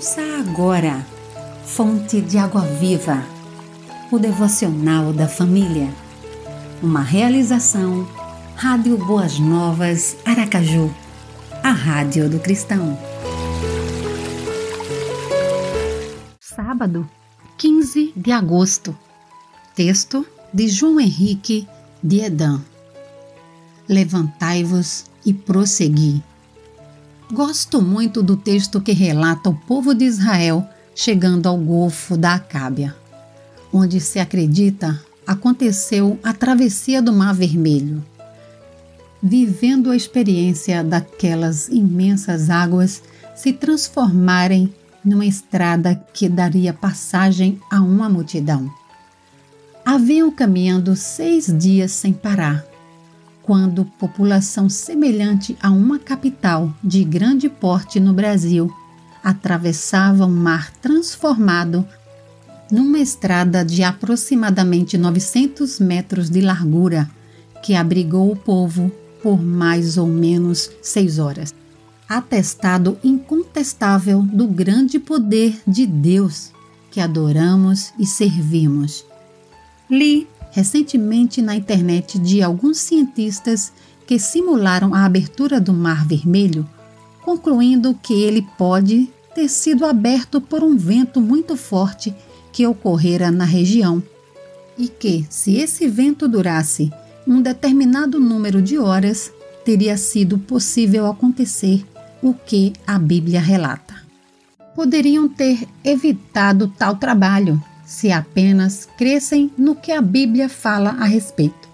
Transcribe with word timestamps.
Ouça 0.00 0.22
agora, 0.38 1.06
Fonte 1.62 2.22
de 2.22 2.38
Água 2.38 2.62
Viva, 2.62 3.22
o 4.10 4.18
devocional 4.18 5.12
da 5.12 5.28
família. 5.28 5.92
Uma 6.82 7.02
realização, 7.02 8.08
Rádio 8.56 8.96
Boas 8.96 9.38
Novas, 9.38 10.16
Aracaju, 10.24 10.90
a 11.62 11.70
Rádio 11.70 12.30
do 12.30 12.40
Cristão. 12.40 12.98
Sábado, 16.40 17.06
15 17.58 18.14
de 18.16 18.32
agosto. 18.32 18.96
Texto 19.74 20.26
de 20.50 20.66
João 20.66 20.98
Henrique 20.98 21.68
de 22.02 22.20
Edan. 22.20 22.62
Levantai-vos 23.86 25.04
e 25.26 25.34
prossegui 25.34 26.22
Gosto 27.32 27.80
muito 27.80 28.24
do 28.24 28.36
texto 28.36 28.80
que 28.80 28.90
relata 28.90 29.48
o 29.50 29.54
povo 29.54 29.94
de 29.94 30.04
Israel 30.04 30.68
chegando 30.96 31.46
ao 31.46 31.56
Golfo 31.56 32.16
da 32.16 32.34
Acábia, 32.34 32.94
onde 33.72 34.00
se 34.00 34.18
acredita 34.18 35.00
aconteceu 35.24 36.18
a 36.24 36.32
travessia 36.32 37.00
do 37.00 37.12
Mar 37.12 37.32
Vermelho. 37.32 38.04
Vivendo 39.22 39.92
a 39.92 39.96
experiência 39.96 40.82
daquelas 40.82 41.68
imensas 41.68 42.50
águas 42.50 43.00
se 43.36 43.52
transformarem 43.52 44.74
numa 45.04 45.24
estrada 45.24 45.94
que 46.12 46.28
daria 46.28 46.72
passagem 46.72 47.60
a 47.70 47.80
uma 47.80 48.08
multidão. 48.08 48.68
Haviam 49.84 50.32
caminhando 50.32 50.96
seis 50.96 51.46
dias 51.46 51.92
sem 51.92 52.12
parar, 52.12 52.64
quando 53.42 53.84
população 53.98 54.68
semelhante 54.68 55.56
a 55.62 55.70
uma 55.70 55.98
capital 55.98 56.72
de 56.82 57.02
grande 57.04 57.48
porte 57.48 57.98
no 57.98 58.12
Brasil 58.12 58.72
atravessava 59.22 60.26
um 60.26 60.34
mar 60.34 60.70
transformado 60.80 61.86
numa 62.70 62.98
estrada 62.98 63.64
de 63.64 63.82
aproximadamente 63.82 64.96
900 64.96 65.80
metros 65.80 66.30
de 66.30 66.40
largura 66.40 67.10
que 67.62 67.74
abrigou 67.74 68.30
o 68.30 68.36
povo 68.36 68.90
por 69.22 69.42
mais 69.42 69.98
ou 69.98 70.06
menos 70.06 70.70
seis 70.80 71.18
horas. 71.18 71.54
Atestado 72.08 72.98
incontestável 73.04 74.22
do 74.22 74.46
grande 74.46 74.98
poder 74.98 75.60
de 75.66 75.86
Deus 75.86 76.52
que 76.90 77.00
adoramos 77.00 77.92
e 77.98 78.06
servimos. 78.06 79.04
Li 79.88 80.26
recentemente 80.50 81.40
na 81.40 81.54
internet 81.54 82.18
de 82.18 82.42
alguns 82.42 82.78
cientistas 82.78 83.72
que 84.06 84.18
simularam 84.18 84.94
a 84.94 85.04
abertura 85.04 85.60
do 85.60 85.72
Mar 85.72 86.06
Vermelho, 86.06 86.68
concluindo 87.22 87.94
que 88.02 88.14
ele 88.14 88.46
pode 88.58 89.08
ter 89.34 89.48
sido 89.48 89.86
aberto 89.86 90.40
por 90.40 90.64
um 90.64 90.76
vento 90.76 91.20
muito 91.20 91.56
forte 91.56 92.14
que 92.52 92.66
ocorrera 92.66 93.30
na 93.30 93.44
região 93.44 94.02
e 94.76 94.88
que, 94.88 95.26
se 95.30 95.56
esse 95.56 95.86
vento 95.86 96.26
durasse 96.26 96.90
um 97.26 97.40
determinado 97.40 98.18
número 98.18 98.60
de 98.60 98.78
horas, 98.78 99.30
teria 99.64 99.96
sido 99.96 100.38
possível 100.38 101.06
acontecer 101.06 101.84
o 102.22 102.34
que 102.34 102.72
a 102.86 102.98
Bíblia 102.98 103.40
relata. 103.40 103.94
Poderiam 104.74 105.28
ter 105.28 105.66
evitado 105.84 106.72
tal 106.76 106.96
trabalho 106.96 107.62
se 107.90 108.12
apenas 108.12 108.88
crescem 108.96 109.50
no 109.58 109.74
que 109.74 109.90
a 109.90 110.00
Bíblia 110.00 110.48
fala 110.48 110.90
a 110.90 111.06
respeito. 111.06 111.68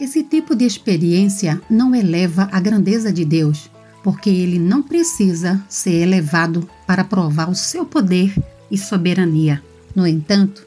Esse 0.00 0.22
tipo 0.22 0.54
de 0.54 0.64
experiência 0.64 1.60
não 1.68 1.92
eleva 1.92 2.48
a 2.52 2.60
grandeza 2.60 3.12
de 3.12 3.24
Deus, 3.24 3.68
porque 4.04 4.30
ele 4.30 4.60
não 4.60 4.80
precisa 4.80 5.60
ser 5.68 6.02
elevado 6.02 6.70
para 6.86 7.02
provar 7.02 7.50
o 7.50 7.54
seu 7.56 7.84
poder 7.84 8.32
e 8.70 8.78
soberania. 8.78 9.60
No 9.92 10.06
entanto, 10.06 10.64